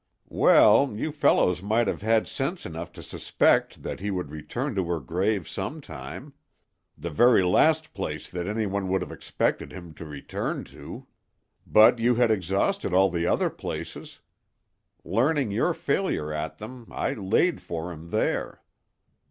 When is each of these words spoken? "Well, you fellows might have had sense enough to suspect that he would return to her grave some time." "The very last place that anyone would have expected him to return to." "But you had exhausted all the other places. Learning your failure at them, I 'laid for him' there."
"Well, 0.29 0.95
you 0.95 1.11
fellows 1.11 1.61
might 1.61 1.85
have 1.87 2.01
had 2.01 2.27
sense 2.27 2.65
enough 2.65 2.91
to 2.93 3.03
suspect 3.03 3.83
that 3.83 3.99
he 3.99 4.09
would 4.09 4.31
return 4.31 4.73
to 4.73 4.83
her 4.85 4.99
grave 4.99 5.47
some 5.47 5.79
time." 5.79 6.33
"The 6.97 7.11
very 7.11 7.43
last 7.43 7.93
place 7.93 8.27
that 8.27 8.47
anyone 8.47 8.87
would 8.87 9.01
have 9.01 9.11
expected 9.11 9.71
him 9.71 9.93
to 9.93 10.05
return 10.05 10.63
to." 10.73 11.05
"But 11.67 11.99
you 11.99 12.15
had 12.15 12.31
exhausted 12.31 12.95
all 12.95 13.11
the 13.11 13.27
other 13.27 13.51
places. 13.51 14.21
Learning 15.03 15.51
your 15.51 15.71
failure 15.71 16.33
at 16.33 16.57
them, 16.57 16.87
I 16.89 17.13
'laid 17.13 17.61
for 17.61 17.91
him' 17.91 18.09
there." 18.09 18.63